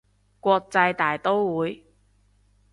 [0.39, 1.85] 國際大刀會